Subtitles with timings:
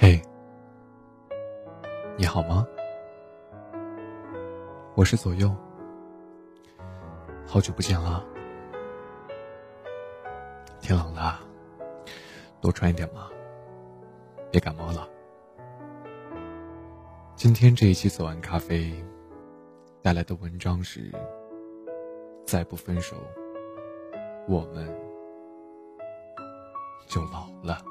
[0.00, 0.22] 嘿，
[2.16, 2.64] 你好吗？
[4.94, 5.52] 我是左右，
[7.44, 8.24] 好久不见了。
[10.80, 11.40] 天冷了，
[12.60, 13.28] 多穿一点嘛，
[14.52, 15.08] 别感冒了。
[17.34, 19.04] 今天这一期左岸咖啡
[20.00, 21.12] 带来的文章是：
[22.46, 23.16] 再不分手，
[24.46, 24.88] 我们
[27.08, 27.82] 就老了。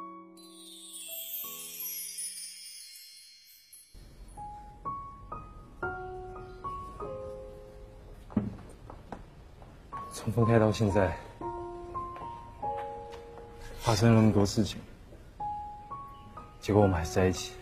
[10.17, 11.15] 从分开到现在，
[13.79, 14.81] 发生了那么多事情，
[16.59, 17.53] 结果我们还是在一起，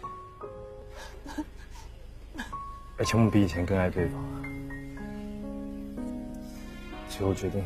[2.98, 4.24] 而且我们比以前更爱对方，
[7.10, 7.62] 所以我决定，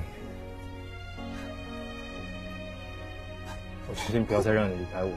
[3.88, 5.12] 我决定不要再让你离开我。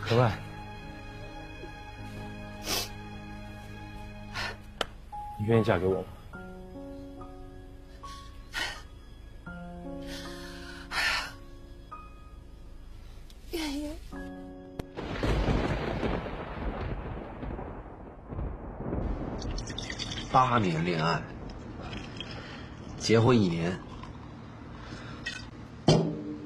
[0.02, 0.43] 何曼。
[5.46, 6.08] 你愿意嫁给我吗？
[13.50, 13.90] 愿意。
[20.32, 21.22] 八年恋爱，
[22.96, 23.78] 结婚一年，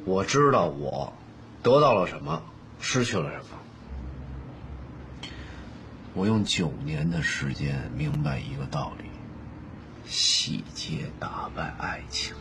[0.05, 1.13] 我知道我
[1.63, 2.43] 得到了什么，
[2.81, 3.58] 失去了什么。
[6.19, 9.05] 我用九年的时间明白一个道理：
[10.05, 12.35] 细节打败爱情。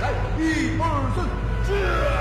[0.00, 0.08] 来，
[0.40, 1.28] 一二三，
[1.66, 2.13] 接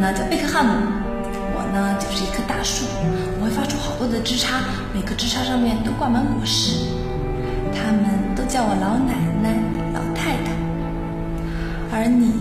[0.00, 0.72] 呢叫贝克汉姆，
[1.52, 2.86] 我呢就是一棵大树，
[3.38, 4.48] 我会发出好多的枝杈，
[4.94, 6.86] 每个枝杈上面都挂满果实。
[7.76, 9.12] 他们都叫我老奶
[9.42, 9.60] 奶、
[9.92, 10.56] 老太太，
[11.92, 12.32] 而你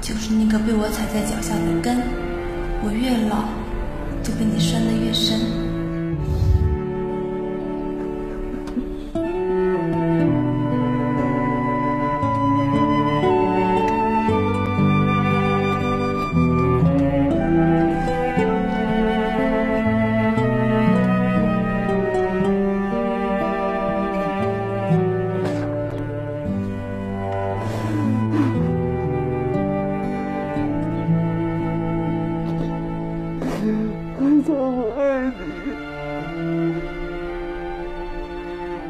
[0.00, 2.00] 就是那个被我踩在脚下的根，
[2.82, 3.44] 我越老
[4.24, 5.65] 就被你拴得越深。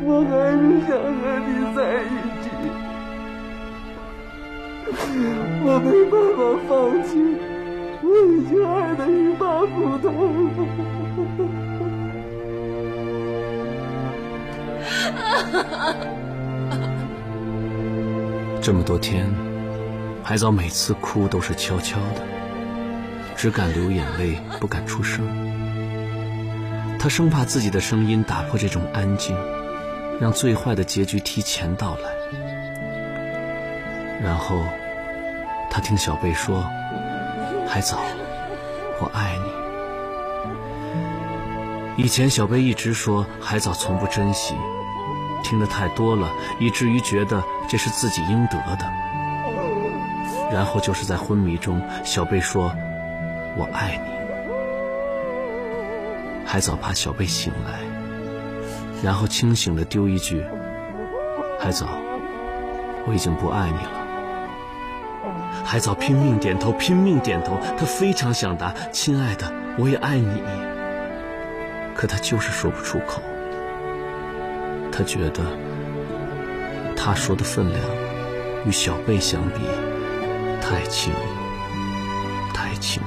[0.02, 0.88] 我还是想
[1.20, 2.06] 和你在一
[2.42, 2.44] 起，
[5.64, 6.70] 我没办法放
[7.02, 7.08] 弃，
[8.02, 10.04] 我已经爱得一塌糊涂
[18.60, 19.26] 这么多天，
[20.22, 22.22] 海藻每次哭都是悄悄的，
[23.36, 25.26] 只敢流眼泪，不敢出声。
[26.98, 29.36] 他生怕自己的声音打破这种安静，
[30.20, 32.10] 让最坏的结局提前到来。
[34.22, 34.62] 然后，
[35.70, 36.64] 他听小贝说
[37.68, 37.98] ：“海藻，
[39.00, 39.36] 我爱
[41.96, 44.54] 你。”以前小贝一直说海藻从不珍惜，
[45.42, 48.90] 听得太多了，以至于觉得这是自己应得的。
[50.52, 52.74] 然后就是在昏迷中，小贝说
[53.56, 54.16] ：“我爱你。”
[56.46, 57.80] 海藻怕小贝醒来，
[59.02, 60.44] 然后清醒的丢一句
[61.60, 61.86] ：“海藻，
[63.06, 64.02] 我已经不爱你了。”
[65.64, 67.58] 海藻拼命点头，拼命点头。
[67.78, 70.42] 他非常想答：“亲爱的，我也爱你。”
[71.94, 73.22] 可他就是说不出口。
[74.92, 75.44] 他觉得，
[76.96, 77.80] 他说的分量，
[78.64, 79.60] 与小贝相比，
[80.60, 81.12] 太轻，
[82.54, 83.02] 太轻。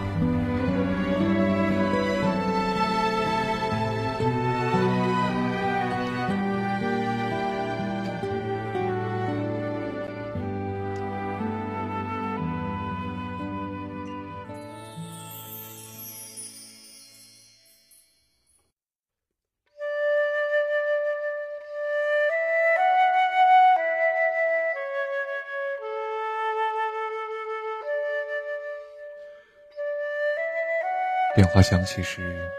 [31.40, 32.50] 电话响起时，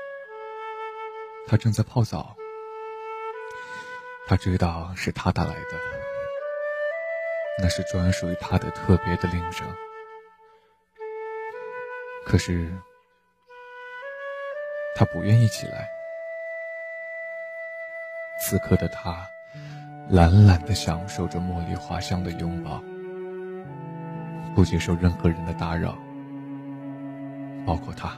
[1.46, 2.34] 他正在泡澡。
[4.26, 5.76] 他知道是他打来的，
[7.58, 9.70] 那是专属于他的特别的铃声。
[12.24, 12.72] 可是，
[14.96, 15.86] 他不愿意起来。
[18.40, 19.28] 此刻的他，
[20.08, 22.82] 懒懒的享受着茉莉花香的拥抱，
[24.54, 25.98] 不接受任何人的打扰，
[27.66, 28.16] 包括他。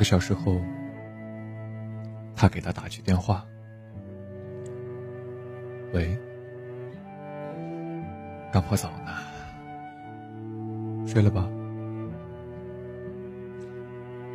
[0.00, 0.58] 个小时后，
[2.34, 3.44] 他给他打去电话。
[5.92, 6.18] 喂，
[8.50, 9.12] 刚泡澡呢，
[11.06, 11.46] 睡了吧？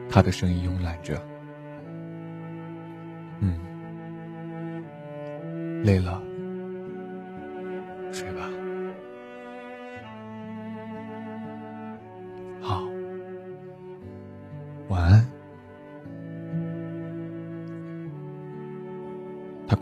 [0.08, 1.20] 他的声音慵懒着。
[3.40, 3.60] 嗯，
[5.84, 6.22] 累了，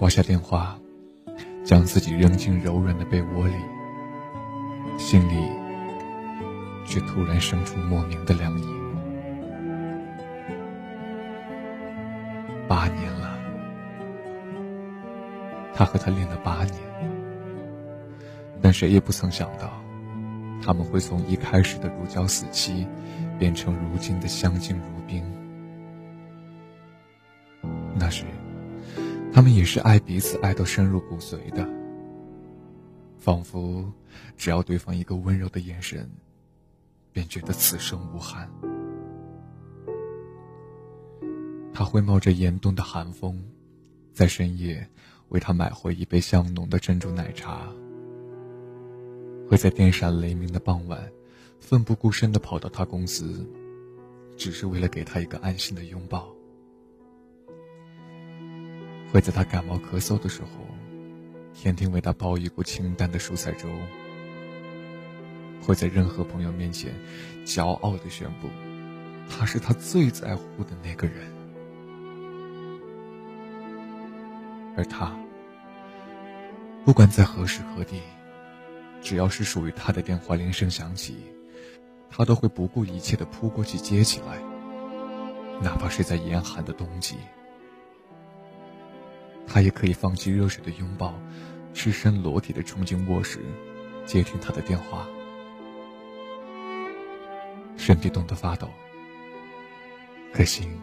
[0.03, 0.77] 挂下电话，
[1.63, 3.53] 将自己扔进柔软的被窝里，
[4.97, 5.49] 心里
[6.85, 8.65] 却突然生出莫名的凉意。
[12.67, 13.39] 八年了，
[15.73, 16.75] 他和他恋了八年，
[18.61, 19.71] 但谁也不曾想到，
[20.61, 22.85] 他们会从一开始的如胶似漆，
[23.39, 25.23] 变成如今的相敬如宾。
[27.95, 28.25] 那时。
[29.33, 31.67] 他们也是爱彼此，爱到深入骨髓的，
[33.17, 33.91] 仿佛
[34.37, 36.07] 只要对方一个温柔的眼神，
[37.11, 38.47] 便觉得此生无憾。
[41.73, 43.43] 他会冒着严冬的寒风，
[44.13, 44.87] 在深夜
[45.29, 47.73] 为他买回一杯香浓的珍珠奶茶；
[49.49, 51.11] 会在电闪雷鸣的傍晚，
[51.59, 53.43] 奋不顾身地跑到他公司，
[54.37, 56.32] 只是为了给他一个安心的拥抱。
[59.13, 60.49] 会在他感冒咳嗽的时候，
[61.53, 63.67] 天天为他煲一锅清淡的蔬菜粥；
[65.61, 66.91] 会在任何朋友面前，
[67.45, 68.49] 骄傲的宣布，
[69.29, 71.31] 他是他最在乎的那个人。
[74.75, 75.15] 而他，
[76.83, 78.01] 不管在何时何地，
[78.99, 81.17] 只要是属于他的电话铃声响起，
[82.09, 84.41] 他都会不顾一切的扑过去接起来，
[85.61, 87.17] 哪怕是在严寒的冬季。
[89.53, 91.13] 他也可以放弃热水的拥抱，
[91.75, 93.37] 赤身裸体的冲进卧室，
[94.03, 95.07] 接听他的电话。
[97.77, 98.67] 身体冻得发抖，
[100.33, 100.75] 可心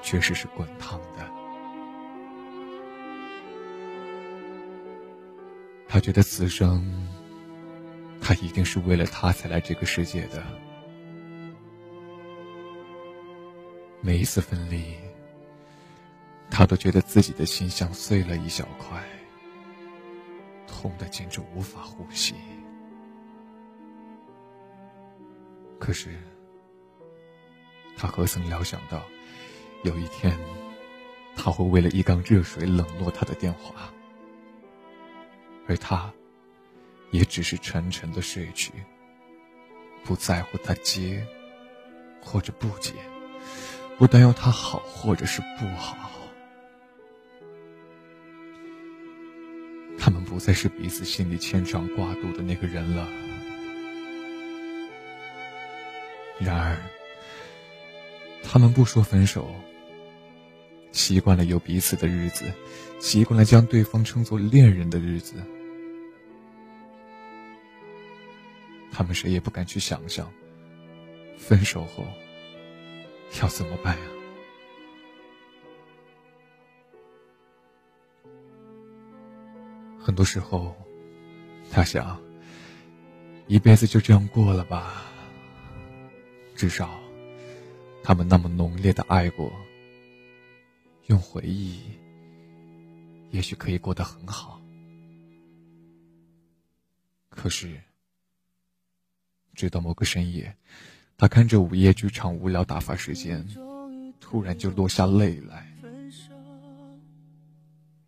[0.00, 1.28] 确实是滚烫的。
[5.88, 6.84] 他觉得此生，
[8.20, 10.40] 他一定是为了他才来这个世界的。
[14.00, 14.94] 每一次分离。
[16.56, 19.02] 他都觉得自己的心像碎了一小块，
[20.68, 22.36] 痛的简直无法呼吸。
[25.80, 26.16] 可是，
[27.96, 29.02] 他何曾料想到，
[29.82, 30.38] 有一天，
[31.34, 33.92] 他会为了一缸热水冷落他的电话，
[35.66, 36.08] 而他，
[37.10, 38.70] 也只是沉沉的睡去，
[40.04, 41.26] 不在乎他接，
[42.22, 42.92] 或者不接，
[43.98, 45.96] 不担忧他好或者是不好。
[50.24, 53.08] 不再是彼此心里牵肠挂肚的那个人了。
[56.40, 56.76] 然而，
[58.42, 59.54] 他们不说分手，
[60.90, 62.52] 习惯了有彼此的日子，
[62.98, 65.34] 习惯了将对方称作恋人的日子。
[68.90, 70.32] 他们谁也不敢去想象，
[71.36, 72.04] 分手后
[73.40, 74.13] 要怎么办呀？
[80.04, 80.76] 很多时候，
[81.70, 82.20] 他想，
[83.46, 85.02] 一辈子就这样过了吧。
[86.54, 87.00] 至少，
[88.02, 89.50] 他们那么浓烈的爱过，
[91.06, 91.80] 用回忆，
[93.30, 94.60] 也许可以过得很好。
[97.30, 97.80] 可是，
[99.54, 100.54] 直到某个深夜，
[101.16, 103.42] 他看着午夜剧场无聊打发时间，
[104.20, 105.73] 突然就落下泪来。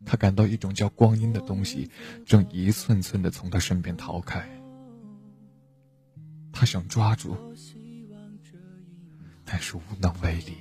[0.07, 1.91] 他感到一种叫光阴的东西，
[2.25, 4.49] 正一寸寸的从他身边逃开。
[6.53, 7.37] 他想抓住，
[9.45, 10.57] 但是无能为力。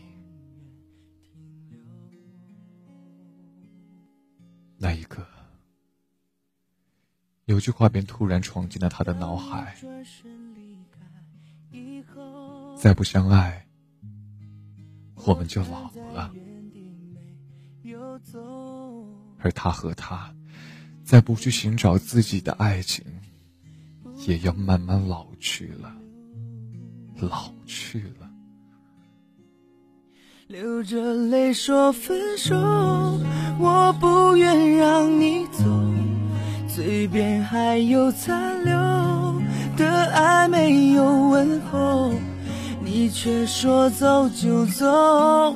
[4.78, 5.26] 那一刻，
[7.46, 9.78] 有句话便突然闯进了他的脑海：
[12.78, 13.66] 再不相爱，
[15.26, 16.34] 我们就老了。
[19.46, 20.34] 而他和她，
[21.04, 23.06] 再不去寻找自己的爱情，
[24.26, 25.96] 也要慢慢老去了，
[27.20, 28.28] 老去了。
[30.48, 32.56] 流着泪说分手，
[33.60, 35.64] 我不愿让你走，
[36.68, 38.74] 嘴边还有残留
[39.78, 42.12] 的爱没有问候，
[42.84, 45.56] 你却说走就走，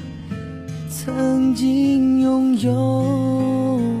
[1.03, 4.00] 曾经拥有。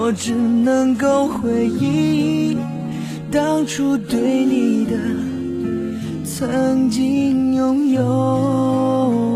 [0.00, 2.56] 我只能够回忆
[3.32, 4.96] 当初对你的
[6.24, 9.27] 曾经拥有。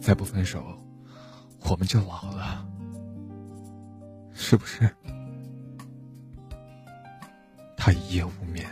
[0.00, 0.64] 再不分手，
[1.68, 2.66] 我们就老了，
[4.32, 4.88] 是不是？”
[7.76, 8.66] 他一夜无眠，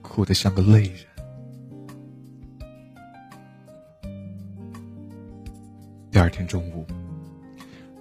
[0.00, 1.04] 哭得像个泪人。
[6.10, 6.86] 第二天中午，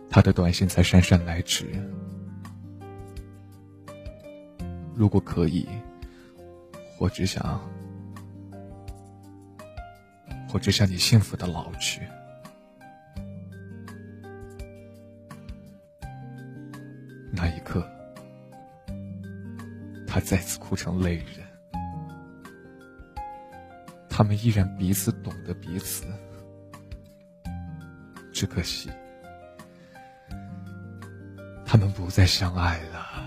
[0.10, 1.66] 他的短信才姗姗来迟。
[4.96, 5.68] 如果可以，
[7.04, 7.60] 我只想，
[10.54, 12.02] 我只想你幸福的老去。
[17.30, 17.86] 那一刻，
[20.08, 21.46] 他再次哭成泪人。
[24.08, 26.06] 他们依然彼此懂得彼此，
[28.32, 28.90] 只可惜，
[31.66, 33.26] 他们不再相爱了，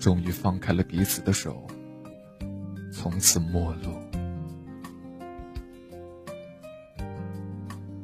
[0.00, 1.66] 终于放开了彼此的手，
[2.90, 3.94] 从此陌路。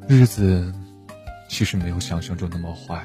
[0.06, 0.72] 日子
[1.48, 3.04] 其实没有想象中那么坏，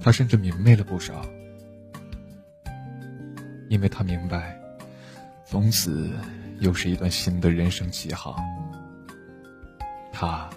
[0.00, 1.20] 他甚至明媚了不少，
[3.68, 4.56] 因为他明白，
[5.44, 6.10] 从此
[6.60, 8.34] 又是一段新的人生起航，
[10.12, 10.48] 他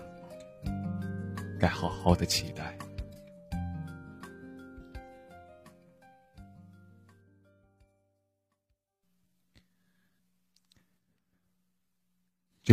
[1.60, 2.78] 该好好的期待。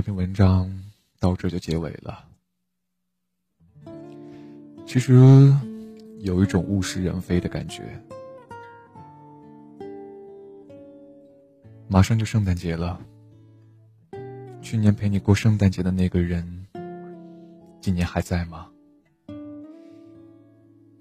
[0.00, 0.66] 这篇文章。
[1.19, 2.26] 到这就结尾了。
[4.87, 5.12] 其实
[6.21, 8.02] 有一种物是人非的感觉。
[11.87, 12.99] 马上就圣诞节了，
[14.62, 16.66] 去年陪你过圣诞节的那个人，
[17.83, 18.71] 今年还在吗？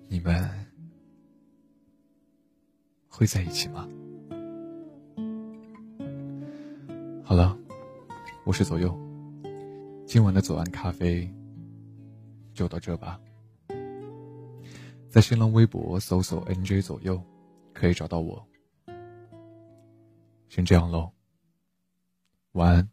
[0.10, 0.50] 你们
[3.08, 3.88] 会在一起吗？
[7.24, 7.58] 好了，
[8.50, 8.98] 我是左右。
[10.08, 11.32] 今晚的左岸咖啡
[12.52, 13.22] 就到这吧，
[15.08, 17.22] 在新浪微博搜索 “nj 左右”，
[17.76, 18.44] 可以找到我。
[20.48, 21.12] 先这样喽，
[22.54, 22.90] 晚安。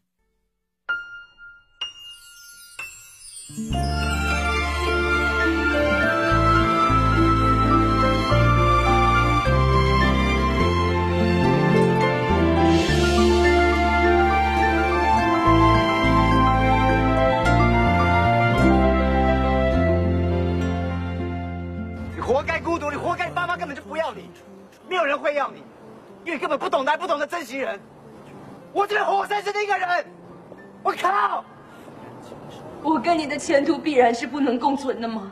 [25.17, 25.63] 会要你，
[26.23, 27.79] 因为根本不懂得不懂得珍惜人。
[28.73, 30.05] 我只活生生的一个人，
[30.83, 31.43] 我靠！
[32.83, 35.31] 我跟你的前途必然是不能共存的吗？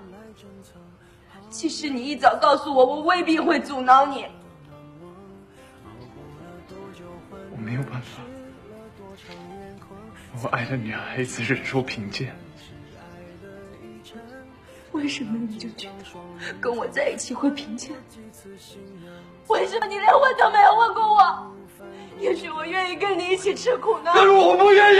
[1.49, 4.25] 其实你一早告诉我，我未必会阻挠你。
[7.51, 8.21] 我没有办法，
[10.43, 12.35] 我爱的女孩子忍受贫贱。
[14.95, 17.91] 为什么你就觉得跟我在一起会贫贱？
[19.49, 21.51] 为什么你连问都没有问过我？
[22.17, 24.11] 也许我愿意跟你一起吃苦呢。
[24.15, 24.99] 但是我不愿意。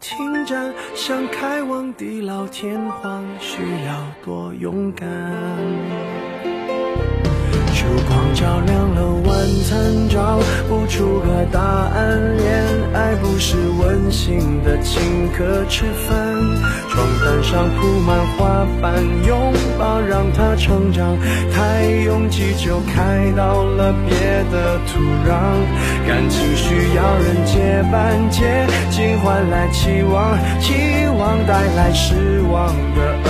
[0.00, 5.06] 停站，想开往地老天荒，需要多勇敢。
[7.74, 8.69] 烛光照亮，
[10.70, 12.36] 不出个答案。
[12.36, 16.16] 恋爱不是温馨的请客吃饭，
[16.88, 18.94] 床单上铺满花瓣，
[19.26, 21.18] 拥抱让它成长。
[21.52, 24.16] 太拥挤就开到了别
[24.52, 25.34] 的土壤。
[26.06, 30.72] 感情需要人接班，接近换来期望，期
[31.18, 33.29] 望带来失望的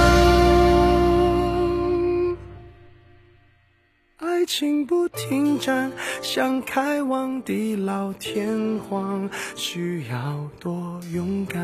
[4.21, 11.59] 爱情不停站，想开往地老天荒，需要多勇敢。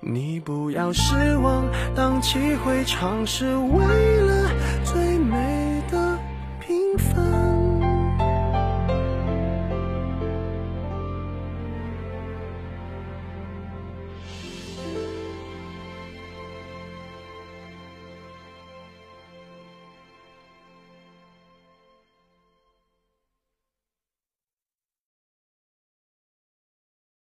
[0.00, 1.64] 你不要失望，
[1.94, 4.50] 当机会尝试为了。